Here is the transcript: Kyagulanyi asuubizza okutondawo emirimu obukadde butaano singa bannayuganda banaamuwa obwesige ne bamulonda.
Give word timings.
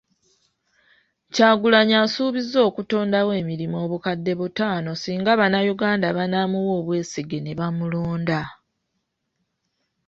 Kyagulanyi 1.33 1.95
asuubizza 2.03 2.59
okutondawo 2.69 3.31
emirimu 3.41 3.75
obukadde 3.85 4.31
butaano 4.39 4.91
singa 5.01 5.31
bannayuganda 5.39 6.07
banaamuwa 6.17 6.71
obwesige 6.79 7.37
ne 7.41 7.53
bamulonda. 7.59 8.41